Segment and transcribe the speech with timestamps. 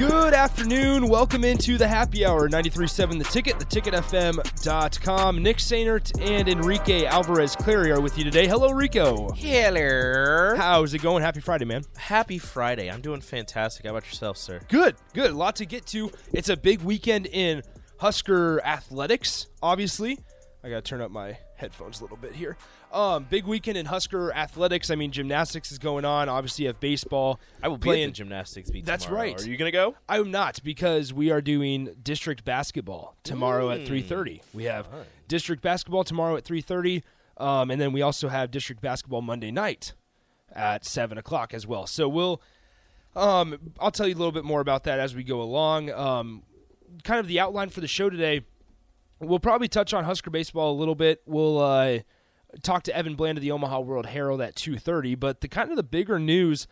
[0.00, 1.08] Good afternoon.
[1.08, 5.42] Welcome into the happy hour 93.7 The Ticket, the theticketfm.com.
[5.42, 8.46] Nick Sainert and Enrique Alvarez Clary are with you today.
[8.46, 9.28] Hello, Rico.
[9.32, 10.54] Hello.
[10.56, 11.22] How's it going?
[11.22, 11.84] Happy Friday, man.
[11.98, 12.90] Happy Friday.
[12.90, 13.84] I'm doing fantastic.
[13.84, 14.62] How about yourself, sir?
[14.68, 15.32] Good, good.
[15.32, 16.10] A lot to get to.
[16.32, 17.62] It's a big weekend in
[17.98, 20.18] Husker athletics, obviously.
[20.64, 22.56] I got to turn up my headphones a little bit here.
[22.92, 24.90] Um, big weekend in Husker athletics.
[24.90, 26.28] I mean, gymnastics is going on.
[26.28, 27.38] Obviously, you have baseball.
[27.62, 28.12] I will be playing.
[28.12, 29.22] gymnastics That's tomorrow.
[29.22, 29.40] right.
[29.40, 29.94] Are you going to go?
[30.08, 33.82] I'm not because we are doing district basketball tomorrow Mm.
[33.82, 34.42] at 3:30.
[34.52, 34.88] We have
[35.28, 37.02] district basketball tomorrow at 3:30,
[37.36, 39.92] um, and then we also have district basketball Monday night
[40.52, 41.86] at seven o'clock as well.
[41.86, 42.42] So we'll,
[43.14, 45.90] um, I'll tell you a little bit more about that as we go along.
[45.92, 46.42] Um,
[47.04, 48.44] kind of the outline for the show today.
[49.20, 51.22] We'll probably touch on Husker baseball a little bit.
[51.26, 51.98] We'll uh,
[52.62, 55.18] talk to Evan Bland of the Omaha World Herald at 2:30.
[55.18, 56.66] But the kind of the bigger news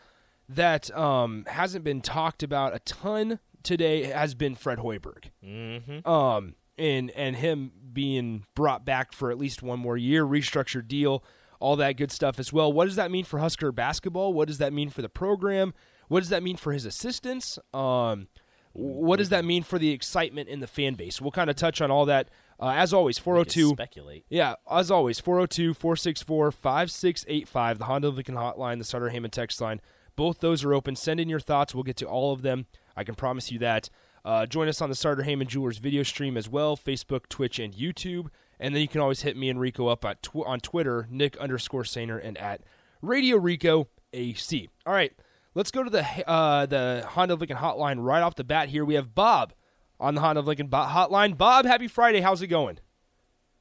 [0.49, 6.09] that um, hasn't been talked about a ton today has been Fred Hoiberg, mm-hmm.
[6.09, 11.23] um, and and him being brought back for at least one more year, restructured deal,
[11.61, 12.73] all that good stuff as well.
[12.73, 14.33] What does that mean for Husker basketball?
[14.33, 15.75] What does that mean for the program?
[16.09, 17.59] What does that mean for his assistants?
[17.75, 18.29] Um,
[18.73, 21.21] what does that mean for the excitement in the fan base?
[21.21, 22.29] We'll kind of touch on all that.
[22.61, 24.25] Uh, as always, 402 Speculate.
[24.29, 29.81] yeah, as always, 402 464 5685, the Honda Lincoln Hotline, the Sartor Hamann text line.
[30.17, 30.97] Both those are open.
[30.97, 31.75] Send in your thoughts.
[31.75, 32.67] We'll get to all of them.
[32.97, 33.89] I can promise you that.
[34.25, 37.73] Uh, join us on the Sartor Hamann Jewelers video stream as well Facebook, Twitch, and
[37.73, 38.27] YouTube.
[38.59, 41.37] And then you can always hit me and Rico up at tw- on Twitter, Nick
[41.37, 42.63] underscore Sainer, and at
[43.01, 44.69] Radio Rico AC.
[44.85, 45.13] All right,
[45.59, 48.85] let's go to the uh, the Honda Lincoln Hotline right off the bat here.
[48.85, 49.53] We have Bob
[50.01, 51.37] on the Honda Lincoln Hotline.
[51.37, 52.21] Bob, happy Friday.
[52.21, 52.79] How's it going?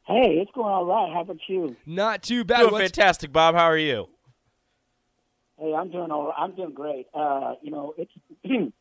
[0.03, 1.11] Hey, it's going all right.
[1.11, 1.75] How about you?
[1.85, 2.59] Not too bad.
[2.59, 3.55] Doing What's- fantastic, Bob.
[3.55, 4.07] How are you?
[5.59, 6.31] Hey, I'm doing all.
[6.37, 7.07] I'm doing great.
[7.13, 8.11] Uh, you know, it's
[8.43, 8.71] you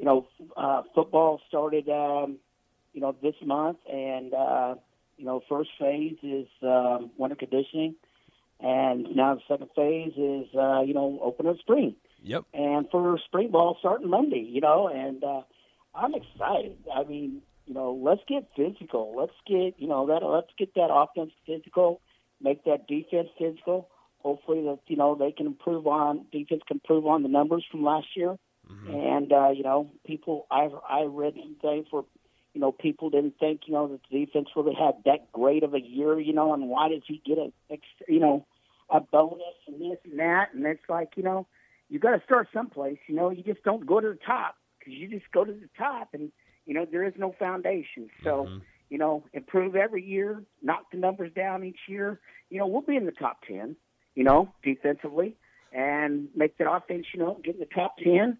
[0.00, 0.26] know,
[0.56, 2.38] uh, football started, um,
[2.92, 4.74] you know, this month, and uh,
[5.16, 7.94] you know, first phase is um, winter conditioning,
[8.58, 11.94] and now the second phase is uh, you know, open of spring,
[12.28, 12.44] Yep.
[12.52, 14.46] and for spring ball starting Monday.
[14.48, 15.42] You know, and uh,
[15.94, 16.76] I'm excited.
[16.94, 19.14] I mean, you know, let's get physical.
[19.16, 20.24] Let's get you know that.
[20.24, 22.00] Let's get that offense physical.
[22.40, 23.88] Make that defense physical.
[24.18, 27.82] Hopefully, that you know they can improve on defense can improve on the numbers from
[27.82, 28.36] last year.
[28.88, 32.02] And uh, you know, people I I read some things where
[32.52, 35.74] you know people didn't think you know that the defense really had that great of
[35.74, 36.20] a year.
[36.20, 37.52] You know, and why does he get a
[38.06, 38.46] you know
[38.90, 40.52] a bonus and this and that?
[40.52, 41.46] And it's like you know
[41.88, 42.98] you got to start someplace.
[43.06, 45.68] You know, you just don't go to the top because you just go to the
[45.76, 46.30] top and
[46.66, 48.10] you know there is no foundation.
[48.22, 48.48] So
[48.90, 52.20] you know, improve every year, knock the numbers down each year.
[52.50, 53.76] You know, we'll be in the top ten.
[54.14, 55.36] You know, defensively,
[55.72, 57.06] and make that offense.
[57.12, 58.38] You know, get in the top ten.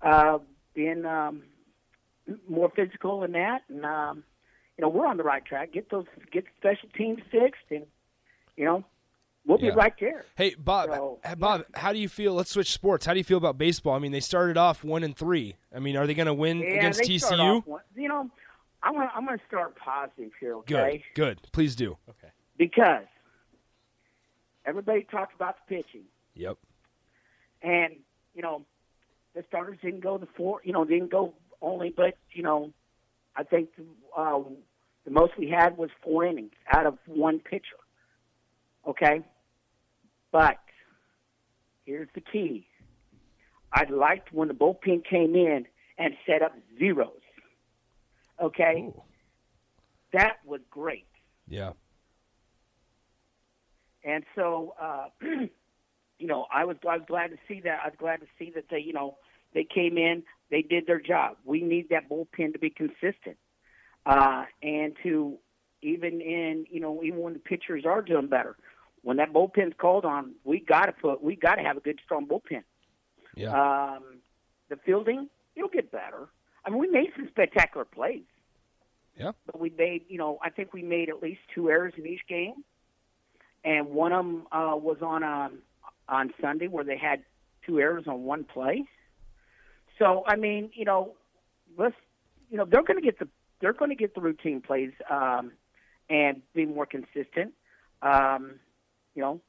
[0.00, 0.38] Uh,
[0.74, 1.42] being um,
[2.48, 4.24] more physical than that, and um,
[4.78, 5.72] you know, we're on the right track.
[5.72, 7.84] Get those, get the special teams fixed, and
[8.56, 8.84] you know,
[9.46, 9.70] we'll Yeah.
[9.70, 10.24] be right there.
[10.36, 12.34] Hey Bob, So, h- Bob, how do you feel?
[12.34, 13.06] Let's switch sports.
[13.06, 13.94] How do you feel about baseball?
[13.94, 15.56] I mean, they started off one and three.
[15.74, 17.56] I mean, are they going to win Yeah, against they start TCU?
[17.58, 18.30] off one- you know,
[18.82, 21.04] I'm gonna I'm gonna start positive here, Good, okay?
[21.14, 21.40] good.
[21.52, 21.98] Please do.
[22.08, 22.32] Okay.
[22.56, 23.04] Because
[24.64, 26.04] everybody talks about the pitching.
[26.34, 26.56] Yep.
[27.62, 27.96] and
[28.34, 28.64] you know
[29.34, 32.72] the starters didn't go the four you know didn't go only but you know
[33.36, 33.68] i think
[34.16, 34.38] uh,
[35.04, 37.76] the most we had was four innings out of one pitcher
[38.90, 39.22] okay
[40.32, 40.58] but
[41.84, 42.66] here's the key
[43.72, 45.66] i liked when the bullpen came in
[45.98, 47.24] and set up zeros
[48.42, 49.02] okay Ooh.
[50.12, 51.06] that was great
[51.48, 51.72] Yeah.
[54.02, 55.08] And so, uh,
[56.18, 57.80] you know, I was I was glad to see that.
[57.84, 59.18] I was glad to see that they, you know,
[59.52, 61.36] they came in, they did their job.
[61.44, 63.36] We need that bullpen to be consistent,
[64.06, 65.36] uh, and to
[65.82, 68.56] even in, you know, even when the pitchers are doing better,
[69.02, 72.00] when that bullpen's called on, we got to put, we got to have a good
[72.04, 72.62] strong bullpen.
[73.36, 73.50] Yeah.
[73.50, 74.18] Um,
[74.68, 76.28] the fielding, it'll get better.
[76.64, 78.22] I mean, we made some spectacular plays.
[79.16, 79.32] Yeah.
[79.46, 82.26] But we made, you know, I think we made at least two errors in each
[82.28, 82.64] game,
[83.64, 85.58] and one of them uh, was on um,
[86.08, 87.22] on Sunday where they had
[87.66, 88.84] two errors on one play.
[89.98, 91.16] So I mean, you know,
[91.76, 91.96] let's,
[92.50, 93.28] you know, they're going to get the
[93.60, 95.52] they're going to get the routine plays um,
[96.08, 97.52] and be more consistent.
[98.00, 98.54] Um,
[99.14, 99.40] you know,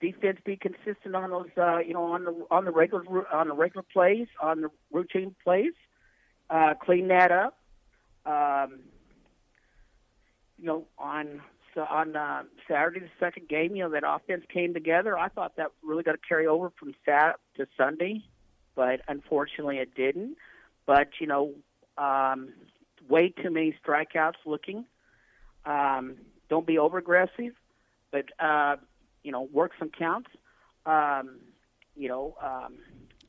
[0.00, 3.54] defense be consistent on those, uh, you know, on the on the regular on the
[3.54, 5.72] regular plays, on the routine plays.
[6.48, 7.58] Uh, clean that up.
[8.24, 8.80] Um,
[10.58, 11.40] you know, on
[11.74, 15.18] so on uh, Saturday, the second game, you know, that offense came together.
[15.18, 18.24] I thought that really got to carry over from Sat to Sunday,
[18.74, 20.36] but unfortunately, it didn't.
[20.86, 21.52] But you know,
[21.98, 22.52] um,
[23.08, 24.86] way too many strikeouts looking.
[25.64, 26.16] Um,
[26.48, 27.52] don't be over aggressive,
[28.16, 28.76] but uh,
[29.22, 30.30] you know, work some counts.
[30.86, 31.40] Um,
[31.94, 32.78] you know, um,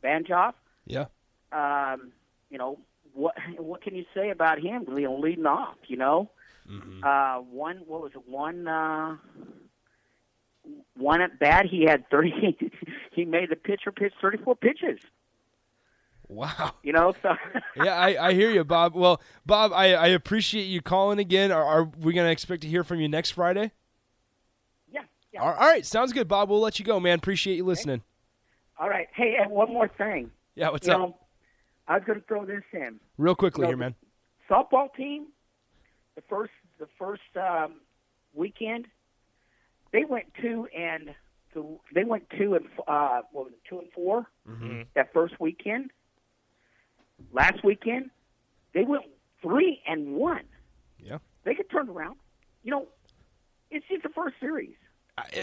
[0.03, 0.53] Banjoff.
[0.85, 1.05] Yeah.
[1.51, 2.11] Um,
[2.49, 2.79] you know,
[3.13, 4.85] what what can you say about him?
[4.95, 5.75] You know, leading off.
[5.87, 6.31] You know,
[7.03, 8.27] uh, one what was it?
[8.27, 9.17] One uh,
[10.95, 11.65] one at bat.
[11.65, 12.57] He had thirty.
[13.11, 14.99] he made the pitcher pitch thirty four pitches.
[16.29, 16.73] Wow.
[16.83, 17.35] You know, so
[17.77, 18.95] yeah, I, I hear you, Bob.
[18.95, 21.53] Well, Bob, I, I appreciate you calling again.
[21.53, 23.71] Are, are we going to expect to hear from you next Friday?
[25.37, 25.51] Yeah, yeah.
[25.51, 26.49] All all right, sounds good, Bob.
[26.49, 27.17] We'll let you go, man.
[27.19, 28.01] Appreciate you listening.
[28.79, 29.07] All right.
[29.15, 30.31] Hey, and one more thing.
[30.55, 30.99] Yeah, what's you up?
[30.99, 31.17] know,
[31.87, 32.99] I was going to throw this in.
[33.17, 33.95] Real quickly you know, here, man.
[34.49, 35.27] Softball team,
[36.15, 37.75] the first the first um,
[38.33, 38.85] weekend,
[39.91, 41.15] they went two and
[41.53, 44.81] so they went two and uh, what was it, two and 4 Mm-hmm.
[44.95, 45.91] that first weekend.
[47.33, 48.11] Last weekend,
[48.73, 49.03] they went
[49.41, 50.43] three and one.
[50.99, 51.17] Yeah.
[51.45, 52.17] They could turn around.
[52.63, 52.87] You know,
[53.71, 54.75] it's just the first series.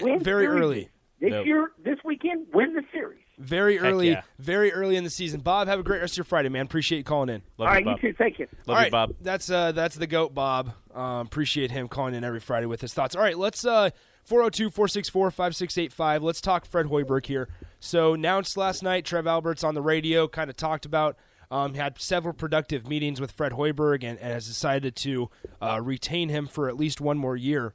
[0.02, 0.60] Win very series.
[0.60, 0.88] early.
[1.20, 1.46] This Nope.
[1.46, 3.20] year, this weekend, win the series.
[3.38, 4.22] Very early, yeah.
[4.38, 5.40] very early in the season.
[5.40, 6.66] Bob, have a great rest of your Friday, man.
[6.66, 7.42] Appreciate you calling in.
[7.58, 7.98] Love All you, right, Bob.
[8.02, 8.16] you too.
[8.16, 8.46] Thank you.
[8.66, 9.14] Love All you, right, Bob.
[9.20, 10.72] That's uh, that's the goat, Bob.
[10.92, 13.16] Um, appreciate him calling in every Friday with his thoughts.
[13.16, 13.90] All right, let's uh,
[14.28, 16.22] 402-464-5685.
[16.22, 17.48] Let's talk Fred Hoiberg here.
[17.80, 21.16] So announced last night, Trev Alberts on the radio kind of talked about
[21.50, 25.30] um, had several productive meetings with Fred Hoiberg and, and has decided to
[25.60, 27.74] uh, retain him for at least one more year.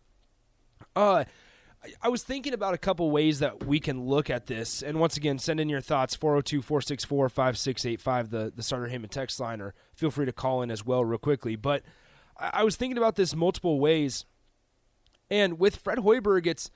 [0.95, 1.25] Uh,
[2.01, 4.81] I- was thinking about a couple ways that we can look at this.
[4.81, 9.61] And once again, send in your thoughts 402 464 5685, the Sartor Hamann text line,
[9.61, 11.55] or feel free to call in as well, real quickly.
[11.55, 11.83] But
[12.37, 14.25] I, was thinking about this multiple ways.
[15.29, 16.71] And with Fred Hoiberg, it's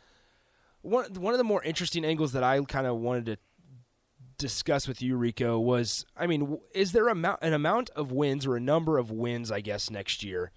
[0.81, 3.37] one, one of the more interesting angles that I kind of wanted to
[4.37, 8.55] discuss with you, Rico, was I mean, is there amount, an amount of wins or
[8.55, 10.51] a number of wins, I guess, next year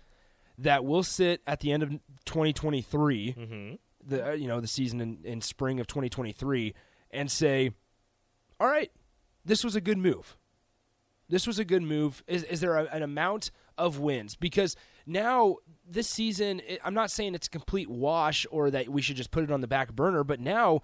[0.59, 1.91] that will sit at the end of
[2.25, 3.75] 2023, mm-hmm.
[4.07, 6.75] The uh, you know the season in, in spring of 2023,
[7.11, 7.71] and say,
[8.61, 8.91] all right,
[9.45, 10.37] this was a good move.
[11.29, 12.23] This was a good move.
[12.29, 14.37] Is, is there a, an amount of wins?
[14.37, 14.77] Because
[15.07, 15.57] now
[15.89, 19.43] this season, I'm not saying it's a complete wash or that we should just put
[19.43, 20.83] it on the back burner, but now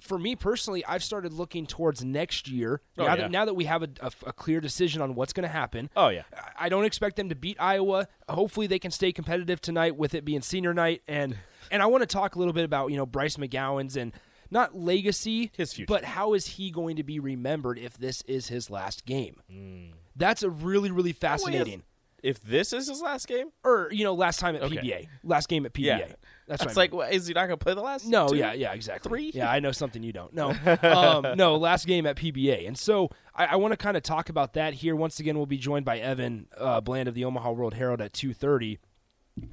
[0.00, 2.80] for me personally, I've started looking towards next year.
[2.98, 3.16] Oh, now, yeah.
[3.16, 5.90] that, now that we have a, a- a clear decision on what's going to happen.
[5.96, 6.22] Oh, yeah.
[6.58, 8.08] I don't expect them to beat Iowa.
[8.28, 11.02] Hopefully, they can stay competitive tonight with it being senior night.
[11.06, 11.36] And
[11.70, 14.12] and I want to talk a little bit about you know Bryce McGowens and
[14.50, 15.86] not legacy, His future.
[15.92, 19.36] but how is he going to be remembered if this is his last game?
[19.50, 19.92] Hmm.
[20.16, 21.82] That's a really really fascinating.
[22.22, 24.76] If this is his last game, Or you know, last time at Okay.
[24.76, 25.84] PBA, last game at PBA.
[25.84, 25.98] yeah,
[26.46, 26.68] That's right.
[26.68, 26.98] It's I like, mean.
[26.98, 28.04] what, is he not going to play the last?
[28.04, 28.36] No, two?
[28.36, 29.08] yeah, yeah, exactly.
[29.08, 29.30] Three?
[29.32, 30.34] Yeah, I know something you don't.
[30.34, 30.50] No,
[30.82, 31.56] um, no.
[31.56, 34.74] Last game at PBA, and so I, I want to kind of talk about that
[34.74, 34.94] here.
[34.94, 38.12] Once again, we'll be joined by Evan uh, Bland of the Omaha World Herald at
[38.12, 38.80] two thirty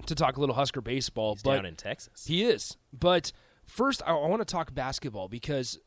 [0.05, 1.35] to talk a little Husker baseball.
[1.35, 2.25] He's but down in Texas.
[2.25, 2.77] he is.
[2.91, 3.31] But
[3.65, 5.79] first, I, I want to talk basketball because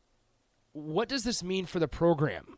[0.73, 2.57] what does this mean for the program?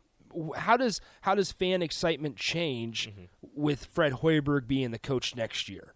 [0.56, 3.26] How does how does fan excitement change mm-hmm.
[3.42, 5.94] with Fred Hoiberg being the coach next year?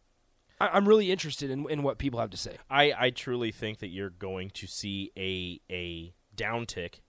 [0.60, 2.58] I, I'm really interested in, in what people have to say.
[2.70, 7.02] I, I truly think that you're going to see a a downtick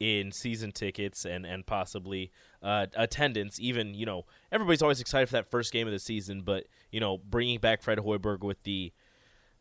[0.00, 2.30] in season tickets and and possibly
[2.64, 3.60] uh, attendance.
[3.60, 6.98] Even you know everybody's always excited for that first game of the season, but you
[6.98, 8.92] know bringing back Fred Hoiberg with the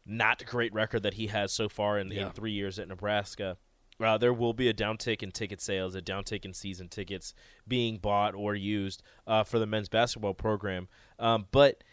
[0.05, 2.27] not great record that he has so far in, Yeah.
[2.27, 3.57] in three years at Nebraska.
[4.00, 7.33] Uh, there will be a downtick in ticket sales, a downtick in season tickets
[7.67, 10.88] being bought or used uh, for the men's basketball program.
[11.19, 11.83] Um, but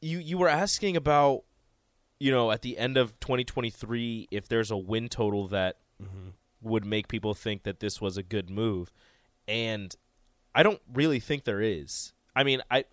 [0.00, 1.42] you you were asking about
[2.20, 5.76] you know, at the end of 2023, if there's a win total that
[6.60, 8.90] would make people think that this was a good move,
[9.46, 9.94] and
[10.58, 12.12] I don't really think there is.
[12.34, 12.84] I mean, I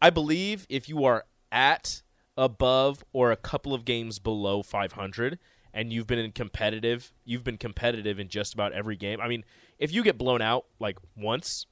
[0.00, 2.02] I believe if you are at
[2.36, 5.38] above or a couple of games below 500
[5.72, 9.20] and you've been in competitive, you've been competitive in just about every game.
[9.20, 9.44] I mean,
[9.78, 11.66] if you get blown out like once,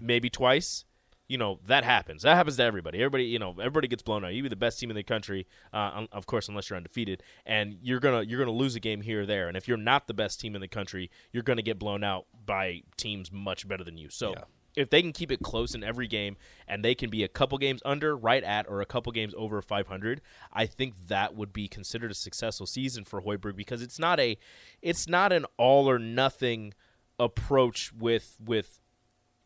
[0.00, 0.84] maybe twice,
[1.26, 2.22] you know that happens.
[2.22, 2.98] That happens to everybody.
[2.98, 4.32] Everybody, you know, everybody gets blown out.
[4.32, 7.22] You be the best team in the country, uh, un- of course, unless you're undefeated,
[7.44, 9.48] and you're gonna you're gonna lose a game here or there.
[9.48, 12.26] And if you're not the best team in the country, you're gonna get blown out
[12.46, 14.08] by teams much better than you.
[14.10, 14.30] So.
[14.30, 14.44] Yeah.
[14.76, 17.58] If they can keep it close in every game, and they can be a couple
[17.58, 20.20] games under, right at, or a couple games over 500,
[20.52, 24.36] I think that would be considered a successful season for Hoiberg because it's not a,
[24.82, 26.74] it's not an all or nothing
[27.18, 28.80] approach with with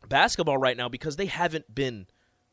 [0.08, 2.06] basketball right now because they haven't been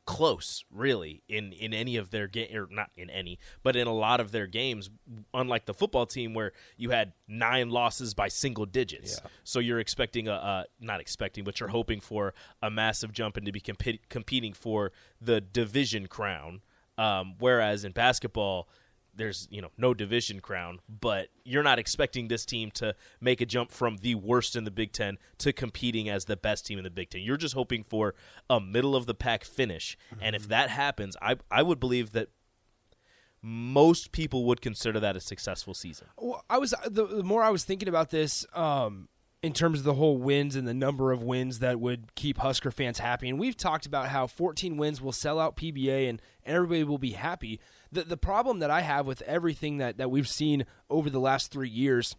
[0.05, 3.93] close really in in any of their game or not in any but in a
[3.93, 4.89] lot of their games
[5.33, 9.19] unlike the football team where you had nine losses by single digits.
[9.43, 13.45] So you're expecting a uh, not expecting but you're hoping for a massive jump and
[13.47, 16.61] to be compi- competing for the division crown.
[16.97, 18.69] Um, whereas in basketball
[19.15, 23.45] there's you know no division crown, but you're not expecting this team to make a
[23.45, 26.83] jump from the worst in the Big Ten to competing as the best team in
[26.83, 27.21] the Big Ten.
[27.21, 28.15] You're just hoping for
[28.49, 32.29] a middle of the pack finish, and if that happens, I I would believe that
[33.41, 36.07] most people would consider that a successful season.
[36.17, 39.07] Well, I was the, the more I was thinking about this, um,
[39.45, 42.71] in terms of the whole wins and the number of wins that would keep Husker
[42.71, 43.29] fans happy.
[43.29, 47.11] And we've talked about how 14 wins will sell out PBA and everybody will be
[47.11, 47.59] happy.
[47.95, 51.51] The the problem that I have with everything that, that we've seen over the last
[51.51, 52.15] three years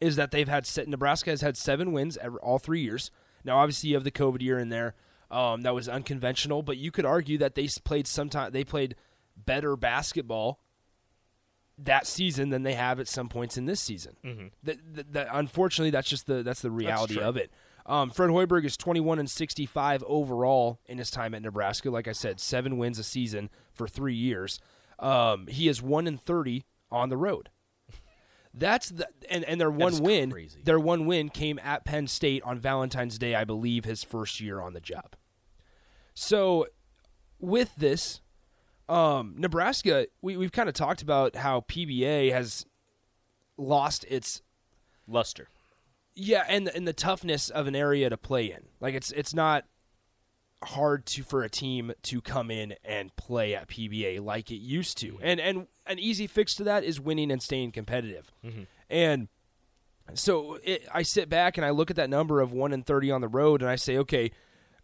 [0.00, 3.10] is that they've had Nebraska has had seven wins every, all three years.
[3.44, 4.94] Now, obviously, you have the COVID year in there.
[5.30, 8.96] Um, that was unconventional, but you could argue that they played sometime they played
[9.36, 10.60] better basketball
[11.78, 14.16] that season than they have at some points in this season.
[14.24, 14.46] Mm-hmm.
[14.64, 17.24] That, that, that- unfortunately, that's just the that's the reality true.
[17.24, 17.52] of it.
[17.86, 21.90] Um, Fred Hoiberg is 21 and 65 overall in his time at Nebraska.
[21.90, 24.60] Like I said, seven wins a season for three years.
[24.98, 27.50] Um, he is one and 30 on the road.
[28.54, 30.32] That's the and and their one win.
[30.32, 30.60] crazy.
[30.64, 34.60] Their one win came at Penn State on Valentine's Day, I believe, his first year
[34.60, 35.14] on the job.
[36.14, 36.66] So,
[37.38, 38.20] with this,
[38.88, 42.66] um, Nebraska, we, we've kind of talked about how PBA has
[43.56, 44.42] lost its
[45.06, 45.48] Luster.
[46.16, 48.64] yeah, and and the toughness of an area to play in.
[48.80, 49.64] Like it's it's not
[50.62, 54.98] hard to for a team to come in and play at PBA like it used
[54.98, 55.12] to.
[55.12, 55.24] Mm-hmm.
[55.24, 58.32] And and an easy fix to that is winning and staying competitive.
[58.44, 58.62] Mm-hmm.
[58.90, 59.28] And
[60.14, 63.10] so it, I sit back and I look at that number of 1 and 30
[63.10, 64.30] on the road and I say, okay,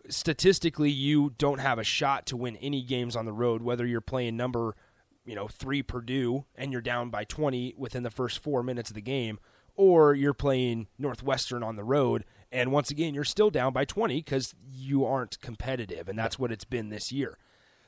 [0.09, 4.03] statistically you don't have a shot to win any games on the road whether you're
[4.03, 4.77] playing number
[5.25, 8.95] you know 3 Purdue and you're down by 20 within the first 4 minutes of
[8.95, 9.39] the game
[9.77, 14.23] or you're playing Northwestern on the road and once again you're still down by 20
[14.23, 17.37] cuz you aren't competitive and that's what it's been this year.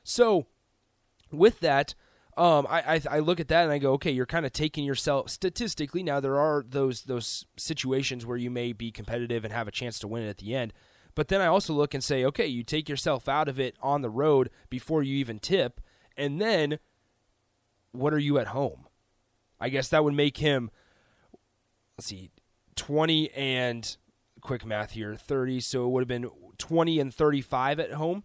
[0.04, 0.46] So
[1.30, 1.94] with that,
[2.37, 4.85] um, I, I I look at that and I go, okay, you're kind of taking
[4.85, 6.02] yourself statistically.
[6.02, 9.99] Now there are those those situations where you may be competitive and have a chance
[10.00, 10.75] to win it at the end,
[11.14, 14.02] but then I also look and say, okay, you take yourself out of it on
[14.02, 15.80] the road before you even tip,
[16.16, 16.78] and then
[17.92, 18.87] what are you at home?
[19.58, 20.70] I guess that would make him.
[21.96, 22.30] Let's see,
[22.75, 23.96] twenty and
[24.40, 25.61] quick math here, thirty.
[25.61, 28.25] So it would have been twenty and thirty-five at home.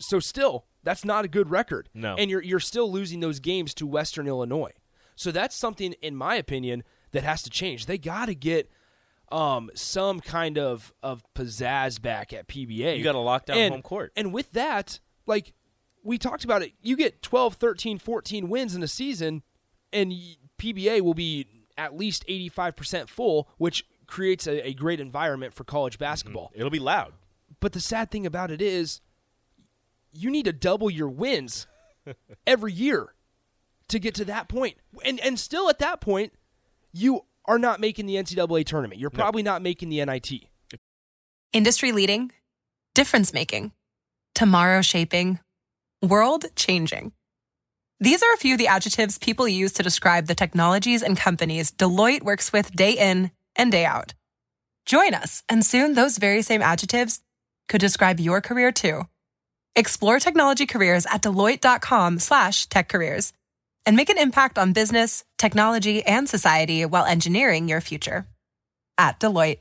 [0.00, 1.88] So still, that's not a good record.
[1.94, 2.16] No.
[2.16, 4.72] And you're you're still losing those games to Western Illinois.
[5.14, 6.82] So that's something in my opinion
[7.12, 7.86] that has to change.
[7.86, 8.70] They got to get
[9.30, 12.98] um, some kind of of pizzazz back at PBA.
[12.98, 14.12] You gotta lock down And- home court.
[14.16, 15.52] And with that, like
[16.02, 19.42] we talked about it, you get 12, 13, 14 wins in a season
[19.92, 20.12] and
[20.58, 21.46] PBA will be
[21.78, 26.04] at least 85% full, which creates a, a great environment for college mm-hmm.
[26.04, 26.50] basketball.
[26.54, 27.12] It'll be loud.
[27.60, 29.00] But the sad thing about it is,
[30.12, 31.66] you need to double your wins
[32.46, 33.14] every year
[33.88, 34.76] to get to that point.
[35.04, 36.32] And and still at that point,
[36.92, 39.00] you are not making the NCAA tournament.
[39.00, 40.30] You're probably not making the NIT.
[41.52, 42.32] Industry leading,
[42.94, 43.72] difference making,
[44.34, 45.40] tomorrow shaping,
[46.00, 47.12] world changing.
[48.00, 51.70] These are a few of the adjectives people use to describe the technologies and companies
[51.70, 54.14] Deloitte works with day in and day out.
[54.86, 57.20] Join us, and soon those very same adjectives
[57.68, 59.06] could describe your career too.
[59.74, 63.32] Explore technology careers at deloitte.com slash tech careers
[63.86, 68.26] and make an impact on business, technology, and society while engineering your future.
[68.98, 69.58] At Deloitte.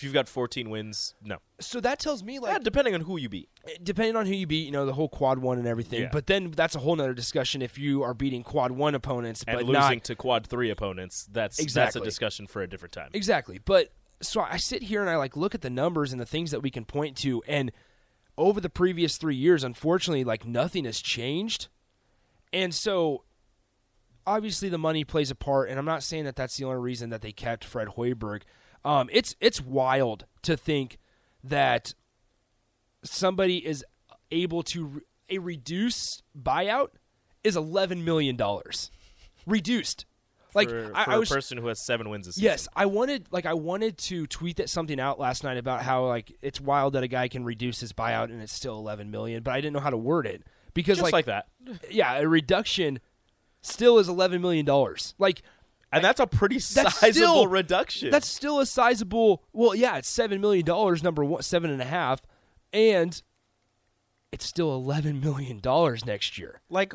[0.00, 1.36] If you've got 14 wins, no.
[1.60, 3.50] So that tells me like Yeah, depending on who you beat.
[3.66, 6.00] Eh, depending on who you beat, you know, the whole quad one and everything.
[6.00, 6.08] Yeah.
[6.10, 9.58] But then that's a whole nother discussion if you are beating quad one opponents And
[9.58, 13.10] but losing not to quad three opponents, that's that's a discussion for a different time.
[13.12, 13.60] Exactly.
[13.62, 13.92] But
[14.22, 16.60] so I sit here and I like look at the numbers and the things that
[16.60, 17.70] we can point to and
[18.38, 21.68] over the previous 3 years unfortunately like nothing has changed.
[22.54, 23.24] And so
[24.26, 27.10] obviously the money plays a part and I'm not saying that that's the only reason
[27.10, 28.44] that they kept Fred Hoiberg.
[28.84, 30.98] Um it's it's wild to think
[31.44, 31.94] that
[33.02, 33.84] somebody is
[34.30, 36.88] able to re- a reduced buyout
[37.44, 38.90] is eleven million dollars,
[39.46, 40.06] reduced.
[40.54, 42.46] Like for, I, for I was a person who has seven wins this season.
[42.46, 46.06] Yes, I wanted like I wanted to tweet that something out last night about how
[46.06, 49.42] like it's wild that a guy can reduce his buyout and it's still 11 million,
[49.42, 50.42] but I didn't know how to word it
[50.74, 51.46] because just like, that.
[51.88, 52.98] yeah, a reduction
[53.62, 55.14] still is 11 million dollars.
[55.18, 55.42] Like
[55.92, 58.10] And that's a pretty That's sizable still- reduction.
[58.10, 59.42] that's still a sizable.
[59.52, 61.02] Well, yeah, it's seven million dollars.
[61.02, 62.20] Number one, seven and a half,
[62.72, 63.20] and
[64.32, 66.60] it's still 11 million dollars next year.
[66.70, 66.92] like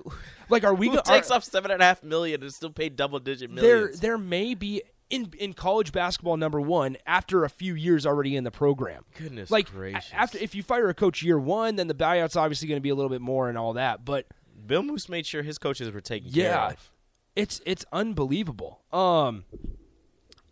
[0.49, 2.95] Like, are we who takes are- off seven and a half million and still paid
[2.95, 3.99] double digit millions?
[3.99, 8.35] there there may be in in college basketball number one after a few years already
[8.37, 9.03] in the program.
[9.17, 10.09] Goodness like gracious.
[10.13, 12.89] after if you fire a coach year one, then the buyout's obviously going to be
[12.89, 14.05] a little bit more and all that.
[14.05, 14.27] But
[14.65, 16.91] Bill Moos made sure his coaches were taken care yeah, of.
[17.35, 18.81] It's it's unbelievable.
[18.93, 19.45] Um,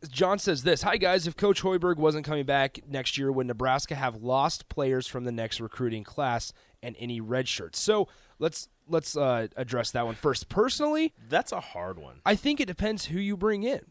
[0.09, 3.95] John says this: Hi guys, if Coach Hoiberg wasn't coming back next year, would Nebraska
[3.95, 7.79] have lost players from the next recruiting class and any red shirts?
[7.79, 8.07] So
[8.39, 10.49] let's let's uh, address that one first.
[10.49, 12.21] Personally, That's a hard one.
[12.25, 13.81] I think it depends who you bring in.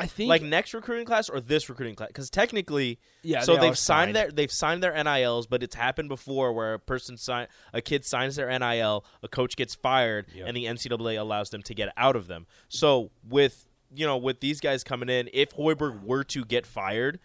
[0.00, 2.06] I think Like next recruiting class or this recruiting class?
[2.08, 4.16] Because technically, Yeah, So they they've signed signed.
[4.16, 8.04] their they've signed their NILs, but it's happened before where a person sign a kid
[8.04, 12.14] signs their NIL, a coach gets fired, and the NCAA allows them to get out
[12.14, 12.46] of them.
[12.68, 17.18] So with you know with these guys coming in, if Hoiberg were to get fired.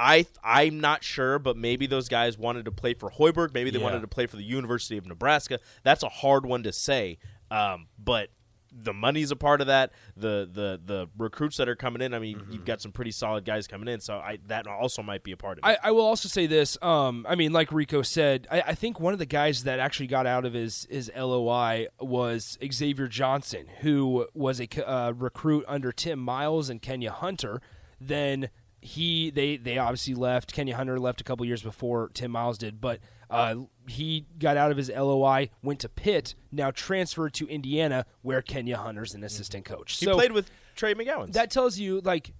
[0.00, 3.52] I I'm not sure, but maybe those guys wanted to play for Hoiberg.
[3.52, 3.84] Maybe they Yeah.
[3.84, 5.58] wanted to play for the University of Nebraska.
[5.82, 7.18] That's a hard one to say,
[7.50, 8.28] um, but
[8.70, 9.92] the money's a part of that.
[10.16, 12.14] The the the recruits that are coming in.
[12.14, 12.52] I mean, Mm-hmm.
[12.52, 15.36] you've got some pretty solid guys coming in, so I that also might be a
[15.36, 15.66] part of it.
[15.66, 16.76] I, I will also say this.
[16.82, 20.06] Um, I mean, like Rico said, I, I think one of the guys that actually
[20.08, 25.90] got out of his his LOI was Xavier Johnson, who was a uh, recruit under
[25.92, 27.60] Tim Miles and Kenya Hunter.
[28.00, 30.52] Then he they they obviously left.
[30.52, 33.56] Kenya Hunter left a couple years before Tim Miles did, but uh,
[33.86, 38.76] he got out of his LOI, went to Pitt, now transferred to Indiana, where Kenya
[38.76, 39.98] Hunter's an assistant coach.
[39.98, 41.32] he so played with Trey McGowan.
[41.32, 42.32] that tells you like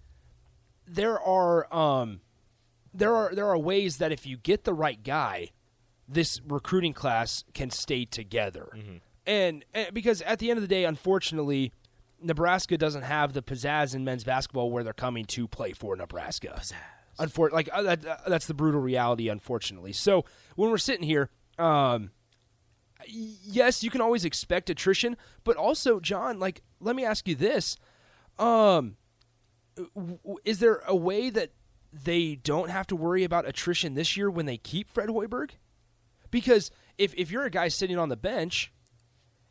[0.86, 2.20] there are um
[2.94, 5.48] there are there are ways that if you get the right guy
[6.08, 8.70] this recruiting class can stay together
[9.26, 11.70] and, and because at the end of the day unfortunately
[12.22, 16.60] Nebraska doesn't have the pizzazz in men's basketball where they're coming to play for Nebraska.
[17.18, 19.92] Unfor- like uh, that, uh, that's the brutal reality, unfortunately.
[19.92, 20.24] So
[20.56, 22.10] when we're sitting here, um,
[23.06, 27.76] yes, you can always expect attrition, but also, John, like, let me ask you this:
[28.38, 28.96] um,
[30.44, 31.52] is there a way that
[31.92, 35.50] they don't have to worry about attrition this year when they keep Fred Hoiberg?
[36.30, 38.72] Because if if you're a guy sitting on the bench,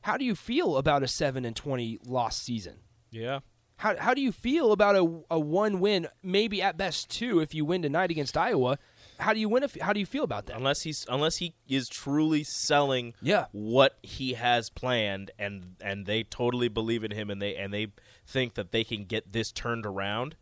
[0.02, 2.78] how do you feel about a seven and twenty loss season?
[3.12, 3.40] yeah.
[3.78, 7.54] How how do you feel about a a one win, maybe at best two, if
[7.54, 8.78] you win tonight against Iowa?
[9.20, 9.64] How do you win?
[9.64, 10.58] If, how do you feel about that?
[10.58, 13.46] Unless he's unless he is truly selling Yeah.
[13.52, 17.88] what he has planned and and they totally believe in him and they and they
[18.26, 20.36] think that they can get this turned around,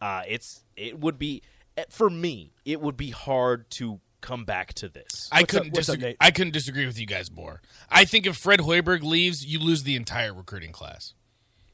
[0.00, 1.42] uh, it's it would be
[1.76, 5.28] eh, for me it would be hard to come back to this.
[5.32, 6.16] I What's couldn't up- what's up, disagree.
[6.20, 7.60] I couldn't disagree with you guys more.
[7.90, 11.14] I think if Fred Hoiberg leaves, you lose the entire recruiting class.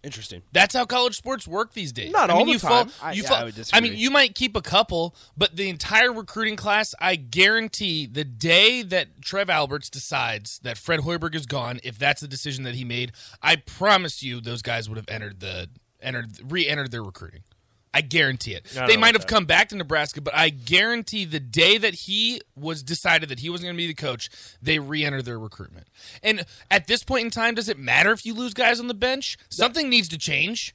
[0.05, 0.43] Interesting.
[0.53, 2.13] That's how college sports work these days.
[2.13, 2.93] Not I mean, all the you fall- time.
[3.03, 6.13] I- you yeah, I would I mean, you might keep a couple, but the entire
[6.13, 11.81] recruiting class, I guarantee, the day that Trev Alberts decides that Fred Hoiberg is gone,
[11.83, 15.41] if that's the decision that he made, I promise you, those guys would have entered
[15.41, 15.69] the
[16.01, 17.43] entered re-entered their recruiting.
[17.99, 18.65] I guarantee it.
[18.79, 19.29] I They might have that.
[19.29, 23.51] come back to Nebraska, but I guarantee the day that he was decided that he
[23.51, 24.31] wasn't going to be the coach,
[24.63, 25.89] they re-enter their recruitment.
[26.23, 28.95] And at this point in time, does it matter if you lose guys on the
[28.95, 29.37] bench?
[29.49, 30.75] Something needs to change.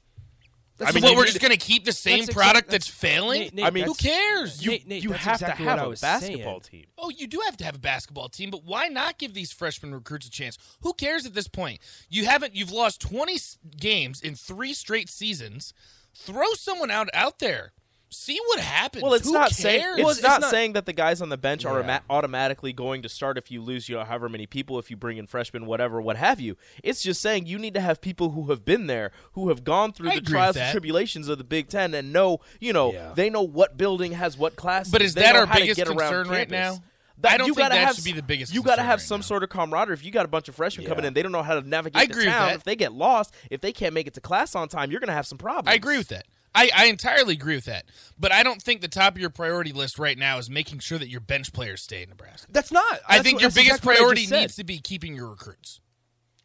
[0.80, 2.68] I That's mean, what what, we're just going to keep the same That's exact- product
[2.70, 3.40] that's- that's, failing?
[3.42, 4.62] Nate, Nate, I mean, who cares?
[4.64, 6.82] you Nate, Nate, you that's have exactly to have what I a was basketball saying.
[6.82, 6.86] team.
[6.98, 9.94] Oh, you do have to have a basketball team, but why not give these freshman
[9.94, 10.58] recruits a chance?
[10.82, 11.78] Who cares at this point?
[12.10, 12.56] You haven't.
[12.56, 13.38] You've lost twenty
[13.78, 15.72] games in three straight seasons.
[16.14, 17.72] Throw someone out out there.
[18.10, 19.02] See what happens.
[19.02, 19.56] Well, it's Who not cares?
[19.56, 21.84] saying it's, Well, it's not, not- saying that the guys on the bench are Yeah.
[21.84, 24.96] ama- automatically going to start if you lose you know however many people if you
[24.96, 26.56] bring in freshmen whatever what have you.
[26.84, 29.92] It's just saying you need to have people who have been there, who have gone
[29.92, 33.12] through I the trials and tribulations of the Big 10 and know, you know, Yeah.
[33.16, 34.88] they know what building has what class.
[34.90, 36.84] But is that our how biggest get around concern right now?
[37.18, 38.82] That- I don't you think gotta that have should be the biggest You got to
[38.82, 39.24] have right some now.
[39.24, 39.94] sort of camaraderie.
[39.94, 41.08] If you got a bunch of freshmen coming Yeah.
[41.08, 42.48] in, they don't know how to navigate I the agree with town.
[42.48, 42.56] that.
[42.56, 45.08] If they get lost, if they can't make it to class on time, you're going
[45.08, 45.68] to have some problems.
[45.68, 46.26] I agree with that.
[46.56, 47.86] I, I entirely agree with that.
[48.18, 50.98] But I don't think the top of your priority list right now is making sure
[50.98, 52.46] that your bench players stay in Nebraska.
[52.50, 53.00] That's not.
[53.08, 55.80] I that's think what- your biggest exactly priority needs to be keeping your recruits.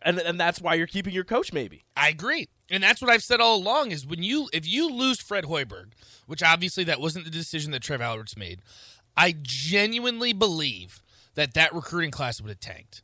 [0.02, 1.84] And and that's why you're keeping your coach maybe.
[1.98, 2.48] I agree.
[2.70, 5.92] And that's what I've said all along is when you if you lose Fred Hoiberg,
[6.26, 8.62] which obviously that wasn't the decision that Trev Alberts made,
[9.20, 11.04] I genuinely believe
[11.36, 13.04] that that recruiting class would have tanked.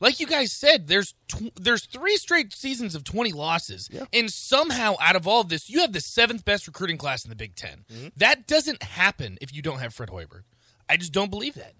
[0.00, 4.96] Like you guys said, there's tw- there's three straight seasons of 20 losses, and somehow
[5.00, 7.54] out of all of this, you have the seventh best recruiting class in the Big
[7.54, 8.08] 10 Mm-hmm.
[8.16, 10.42] That doesn't happen if you don't have Fred Hoiberg.
[10.88, 11.74] I just don't believe that.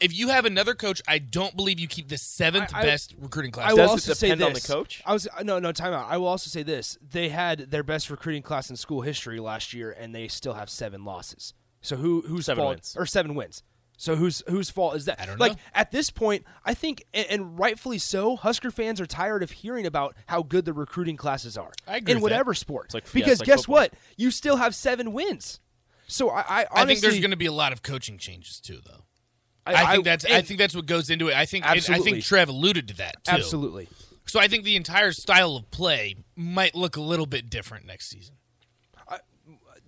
[0.00, 3.14] If you have another coach, I don't believe you keep the seventh I- I- best
[3.18, 3.70] recruiting class.
[3.70, 5.02] I will Does it also say depend on the coach?
[5.04, 6.06] I was no no time out.
[6.08, 9.74] I will also say this: they had their best recruiting class in school history last
[9.74, 11.54] year, and they still have seven losses.
[11.80, 12.96] So who whose Seven fault wins.
[12.98, 13.62] or seven wins?
[13.96, 15.20] So whose whose fault is that?
[15.20, 15.58] I don't like know.
[15.74, 19.84] at this point, I think, and, and rightfully so, Husker fans are tired of hearing
[19.86, 22.36] about how good the recruiting classes are I agree in with that.
[22.36, 22.94] whatever sport.
[22.94, 23.74] like- yeah, because it's like guess football.
[23.74, 23.94] what?
[24.16, 25.60] You still have seven wins.
[26.06, 28.58] So I, I honestly, I think there's going to be a lot of coaching changes
[28.58, 29.04] too, though.
[29.66, 31.36] I, think that's I think that's what goes into it.
[31.36, 33.32] I think and I think Trev alluded to that too.
[33.32, 33.88] absolutely.
[34.26, 38.08] So I think the entire style of play might look a little bit different next
[38.08, 38.36] season.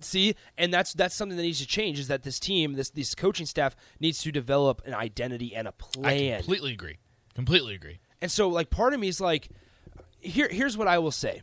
[0.03, 1.99] See, and that's that's something that needs to change.
[1.99, 5.71] Is that this team, this this coaching staff needs to develop an identity and a
[5.71, 6.33] plan.
[6.33, 6.97] I completely agree.
[7.35, 7.99] Completely agree.
[8.21, 9.49] and so, like, part of me is like,
[10.19, 11.41] here here's what I will say.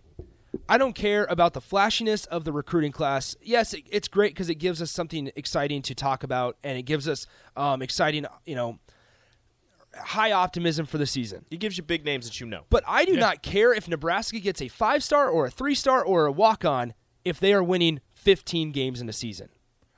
[0.69, 3.37] I don't care about the flashiness of the recruiting class.
[3.41, 6.83] Yes, it, it's great because it gives us something exciting to talk about, and it
[6.83, 8.79] gives us um, exciting, you know,
[9.97, 11.45] high optimism for the season.
[11.51, 12.65] It gives you big names that you know.
[12.71, 16.05] But I do not care if Nebraska gets a five star or a three star
[16.05, 16.95] or a walk on
[17.25, 19.49] if they are winning 15 games in a season.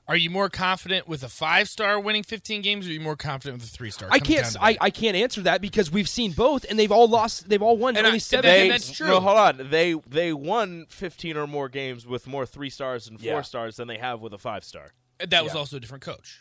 [0.09, 3.17] Are you more confident with a five star winning 15 games, or are you more
[3.17, 4.09] confident with a three star?
[4.11, 4.57] I can't.
[4.61, 7.49] I, I can't answer that because we've seen both, and they've all lost.
[7.49, 8.51] They've all won And only I- seven.
[8.51, 8.87] they, games.
[8.89, 9.07] that's true.
[9.07, 9.71] No, hold on.
[9.71, 13.41] They they won 15 or more games with more three stars and four Yeah.
[13.43, 14.93] stars than they have with a five star.
[15.21, 15.61] that was Yeah.
[15.61, 16.41] also a different coach.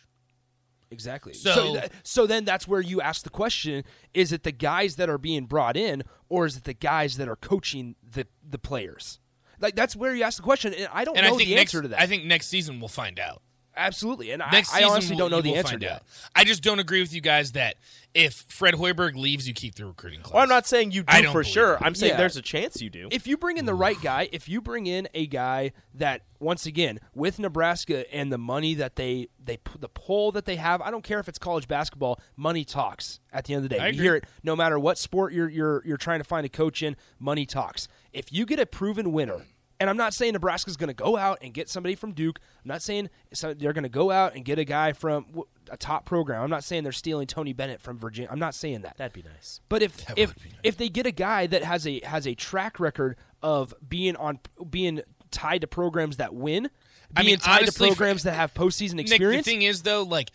[0.90, 1.34] Exactly.
[1.34, 4.96] So- So, th- so then that's where you ask the question: Is it the guys
[4.98, 8.58] that are being brought in, or is it the guys that are coaching the the
[8.60, 9.20] players?
[9.62, 11.56] Like that's where you ask the question, and I don't And know I think the
[11.56, 12.02] next, answer to that.
[12.02, 13.42] I think next season we'll find out.
[13.78, 16.04] absolutely, and Next I, I honestly we'll, don't know the answer find to that.
[16.36, 17.76] I just don't agree with you guys that
[18.14, 20.34] if Fred Hoiberg leaves, you keep the recruiting class.
[20.34, 21.76] Well, I'm not saying you do I don't for sure.
[21.76, 21.82] it.
[21.82, 22.18] I'm saying Yeah.
[22.18, 23.08] there's a chance you do.
[23.12, 26.66] If you bring in the right guy, if you bring in a guy that once
[26.66, 30.92] again with Nebraska and the money that they they the pull that they have, I
[30.92, 33.22] don't care if it's college basketball, money talks.
[33.32, 35.48] At the end of the day, I you hear it no matter what sport you're
[35.50, 37.88] you're you're trying to find a coach in, money talks.
[38.12, 39.46] If you get a proven winner,
[39.82, 42.40] and I'm not saying Nebraska's going to go out and get somebody from Duke.
[42.64, 43.10] I'm not saying
[43.42, 45.26] they're going to go out and get a guy from
[45.72, 46.44] a top program.
[46.44, 48.30] I'm not saying they're stealing Tony Bennett from Virginia.
[48.32, 48.98] I'm not saying that.
[48.98, 49.60] That'd be nice.
[49.70, 50.54] But if That if nice.
[50.64, 54.40] if they get a guy that has a has a track record of being on
[54.70, 56.72] being tied to programs that win, being
[57.16, 60.04] I mean, tied honestly, to programs that have postseason Nick, experience, the thing is though,
[60.04, 60.30] like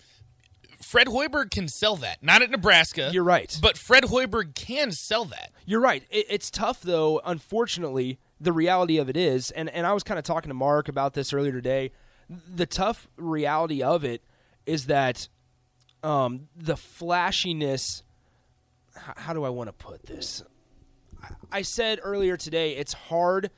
[0.82, 2.22] Fred Hoiberg can sell that.
[2.22, 3.10] Not at Nebraska.
[3.12, 3.56] You're right.
[3.62, 5.52] But Fred Hoiberg can sell that.
[5.64, 6.02] You're right.
[6.10, 7.20] It, it's tough though.
[7.24, 10.88] Unfortunately, the reality of it is, and and I was kind of talking to Mark
[10.88, 11.92] about this earlier today.
[12.54, 14.22] The tough reality of it
[14.66, 15.28] is that
[16.02, 18.02] um, the flashiness.
[18.94, 20.42] How do I want to put this?
[21.22, 23.50] I- I said earlier today it's hard.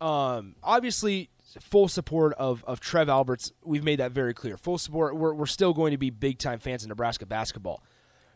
[0.00, 3.52] Um, obviously, full support of, of Trev Alberts.
[3.64, 4.56] We've made that very clear.
[4.56, 5.16] Full support.
[5.16, 7.82] We're, we're still going to be big time fans of Nebraska basketball.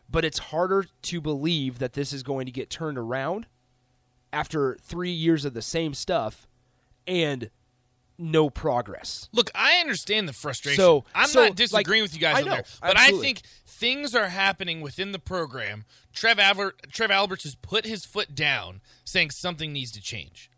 [0.09, 3.45] But it's harder to believe that this is going to get turned around
[4.33, 6.47] after three years of the same stuff
[7.07, 7.49] and
[8.17, 9.27] no progress.
[9.31, 10.77] Look, I understand the frustration.
[10.77, 14.13] So- I'm so, not disagreeing like, with you guys know, there, but I think things
[14.15, 15.85] are happening within the program.
[16.13, 20.50] Trev Albert, Trev Alberts has put his foot down, saying something needs to change.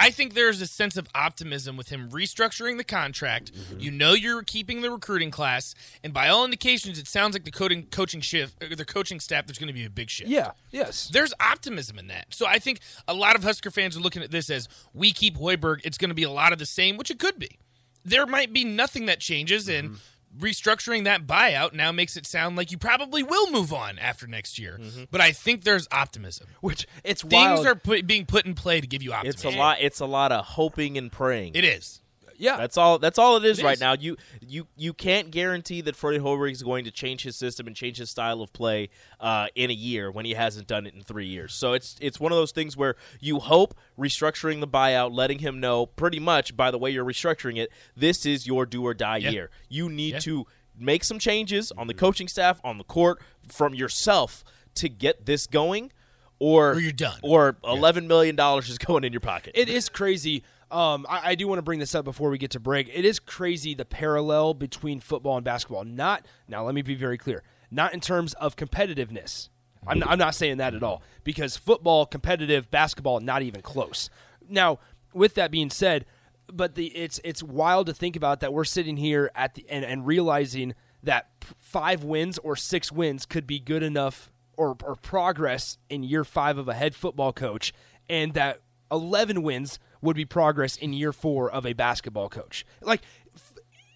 [0.00, 3.52] I think there's a sense of optimism with him restructuring the contract.
[3.52, 3.80] Mm-hmm.
[3.80, 7.50] You know you're keeping the recruiting class, and by all indications, it sounds like the
[7.50, 9.46] coaching coaching shift, or the coaching staff.
[9.46, 10.30] There's going to be a big shift.
[10.30, 11.10] Yeah, yes.
[11.12, 12.28] There's optimism in that.
[12.30, 15.36] So I think a lot of Husker fans are looking at this as we keep
[15.36, 17.58] Hoiberg, it's going to be a lot of the same, which it could be.
[18.02, 19.98] There might be nothing that changes, and
[20.38, 24.58] restructuring that buyout now makes it sound like you probably will move on after next
[24.58, 24.78] year.
[24.80, 25.04] Mm-hmm.
[25.10, 26.48] But I think there's optimism.
[26.60, 27.66] Which it's Things wild.
[27.66, 29.48] are put, being put in play to give you optimism.
[29.48, 29.78] It's a lot.
[29.80, 31.52] It's a lot of hoping and praying.
[31.54, 31.99] It is.
[32.40, 32.56] Yeah.
[32.56, 32.98] That's all.
[32.98, 33.80] That's all it is It right is.
[33.80, 33.92] now.
[33.92, 37.76] You you you can't guarantee that Freddie Hoiberg is going to change his system and
[37.76, 38.88] change his style of play
[39.20, 41.54] uh, in a year when he hasn't done it in three years.
[41.54, 45.60] So it's it's one of those things where you hope restructuring the buyout, letting him
[45.60, 49.18] know pretty much by the way you're restructuring it, this is your do or die
[49.18, 49.30] Yeah.
[49.30, 49.50] year.
[49.68, 50.18] You need Yeah.
[50.20, 50.46] to
[50.78, 54.42] make some changes on the coaching staff, on the court, from yourself
[54.76, 55.92] to get this going.
[56.42, 57.18] Or, Or you're done.
[57.22, 59.52] Or eleven million dollars is going in your pocket.
[59.54, 60.42] it is crazy.
[60.70, 62.88] Um, I, I do want to bring this up before we get to break.
[62.92, 65.84] It is crazy the parallel between football and basketball.
[65.84, 66.64] Not now.
[66.64, 67.42] Let me be very clear.
[67.70, 69.48] Not in terms of competitiveness.
[69.86, 74.10] I'm not, I'm not saying that at all because football competitive, basketball not even close.
[74.48, 74.78] Now,
[75.14, 76.04] with that being said,
[76.52, 79.84] but the it's it's wild to think about that we're sitting here at the and,
[79.84, 85.78] and realizing that five wins or six wins could be good enough or, or progress
[85.88, 87.72] in year five of a head football coach,
[88.08, 88.60] and that
[88.92, 92.64] 11 wins would be progress in year four of a basketball coach.
[92.80, 93.02] Like,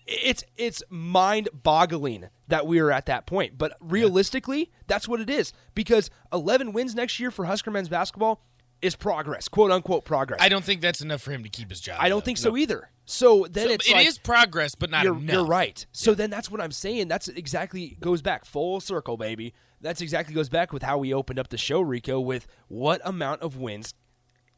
[0.07, 3.57] it's it's mind boggling that we are at that point.
[3.57, 8.43] But realistically, that's what it is because 11 wins next year for Husker men's basketball
[8.83, 10.41] is progress, quote unquote progress.
[10.43, 11.97] I don't think that's enough for him to keep his job.
[12.01, 12.25] I don't though.
[12.27, 12.91] think so either.
[13.07, 15.33] So then So it's it like, is progress, but not you're, enough.
[15.35, 15.85] you're right.
[15.93, 17.09] So then that's what I'm saying.
[17.09, 19.55] That's exactly goes back full circle, baby.
[19.81, 23.43] That's exactly goes back with how we opened up the show, Rico, with what amount
[23.43, 23.95] of wins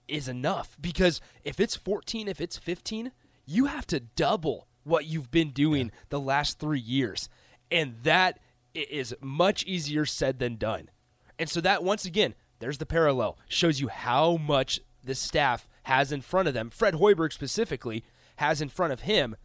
[0.08, 0.76] is enough.
[0.80, 3.12] Because if it's 14, if it's 15,
[3.44, 7.28] you have to double what you've been doing the last three years.
[7.70, 8.38] And that
[8.74, 10.90] is much easier said than done.
[11.38, 13.38] And so that, once again, there's the parallel.
[13.48, 16.70] Shows you how much the staff has in front of them.
[16.70, 18.04] Fred Hoiberg specifically
[18.36, 19.36] has in front of him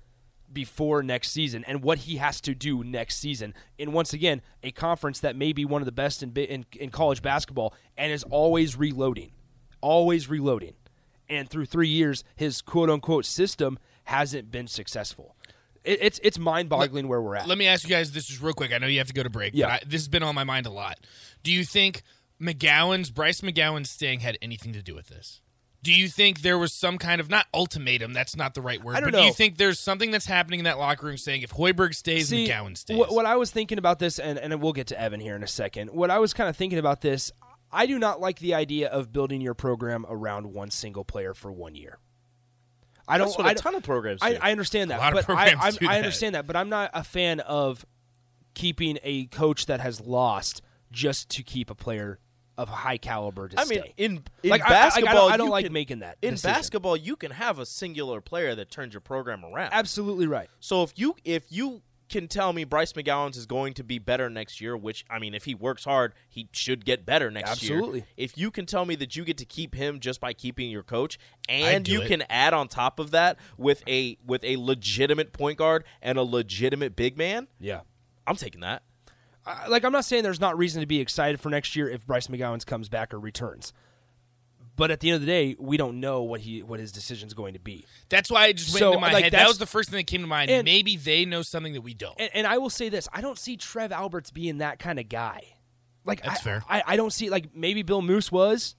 [0.52, 4.72] before next season and what he has to do next season And once again a
[4.72, 8.24] conference that may be one of the best in, in, in college basketball and is
[8.26, 9.32] always reloading
[9.82, 10.74] always reloading
[11.30, 15.36] and through three years his quote-unquote system hasn't been successful
[15.84, 18.54] it, it's it's mind-boggling where we're at Let me ask you guys this is real
[18.54, 18.72] quick.
[18.72, 19.66] I know you have to go to break, Yeah.
[19.66, 21.00] but I, this has been on my mind a lot.
[21.44, 22.04] Do you think
[22.40, 25.42] McGowens Bryce McGowens staying had anything to do with this?
[25.84, 28.14] Do you think there was some kind of not ultimatum?
[28.14, 28.96] That's not the right word.
[28.96, 31.42] I don't but do you think there's something that's happening in that locker room saying
[31.42, 32.98] if Hoiberg stays, See, McGowan stays?
[32.98, 35.42] What, what I was thinking about this, and, and we'll get to Evan here in
[35.42, 35.90] a second.
[35.90, 37.32] What I was kind of thinking about this,
[37.74, 41.52] I do not like the idea of building your program around one single player for
[41.52, 41.98] one year.
[43.08, 43.28] I don't.
[43.28, 44.38] That's what I a ton of programs I.
[44.42, 46.70] I understand that, lot of but I, programs I, do I understand that, but I'm
[46.70, 47.86] not a fan of
[48.54, 52.20] keeping a coach that has lost just to keep a player
[52.58, 55.38] of high caliber to I mean, in in Like, I- I- I basketball, don't- I
[55.38, 56.54] don't like can- making that In decision.
[56.56, 59.72] basketball, you can have a singular player that turns your program around.
[59.74, 60.50] Absolutely right.
[60.60, 61.82] So if you if you
[62.12, 65.34] can tell me Bryce McGowens is going to be better next year, which I mean,
[65.34, 67.78] if he works hard, he should get better next year.
[67.78, 68.06] Absolutely.
[68.18, 70.84] If you can tell me that you get to keep him just by keeping your
[70.84, 71.18] coach,
[71.50, 72.08] and you it.
[72.08, 76.24] can add on top of that with a with a legitimate point guard and a
[76.24, 77.82] legitimate big man, Yeah.
[78.28, 78.84] I'm taking that.
[79.46, 82.06] I- like I'm not saying there's not reason to be excited for next year if
[82.06, 83.74] Bryce McGowens comes back or returns.
[84.78, 87.34] But at the end of the day, we don't know what he what his decision's
[87.34, 87.86] going to be.
[88.10, 89.34] that's why I just went So, into my like, head.
[89.34, 90.50] That was the first thing that came to mind.
[90.50, 92.20] And- Maybe they know something that we don't.
[92.20, 95.10] And, and I will say this: I don't see Trev Alberts being that kind of
[95.10, 95.42] guy.
[96.06, 96.64] Like That's I, fair.
[96.68, 98.76] I, I don't see like maybe Bill Moos was,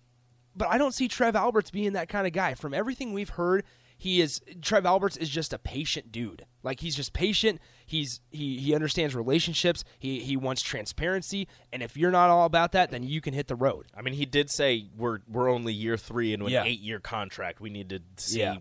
[0.56, 2.54] but I don't see Trev Alberts being that kind of guy.
[2.54, 3.64] From everything we've heard,
[3.96, 6.46] he is Trev Alberts is just a patient dude.
[6.64, 7.60] Like he's just patient.
[7.92, 9.84] He's he he understands relationships.
[9.98, 11.46] He he wants transparency.
[11.74, 13.84] And if you're not all about that, then you can hit the road.
[13.94, 16.64] I mean, he did say we're we're only year three into an Yeah.
[16.64, 17.60] eight year contract.
[17.60, 18.56] We need to see Yeah.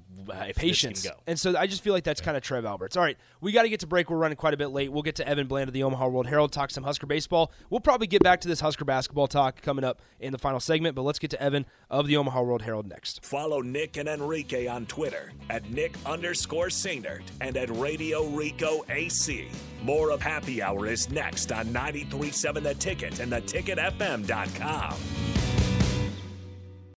[0.48, 1.04] if patience.
[1.04, 1.24] this can go.
[1.28, 2.98] And so I just feel like that's kind of Trev Alberts.
[2.98, 4.10] All right, we got to get to break.
[4.10, 4.92] We're running quite a bit late.
[4.92, 7.54] We'll get to Evan Bland of the Omaha World Herald, talk some Husker baseball.
[7.70, 10.94] We'll probably get back to this Husker basketball talk coming up in the final segment,
[10.94, 13.24] but let's get to Evan of the Omaha World Herald next.
[13.26, 19.21] Follow Nick and Enrique on Twitter at Nick underscore Sainert and at Radio Rico AC.
[19.84, 24.94] More of Happy Hour is next on 937 The Ticket and theticketfm.com.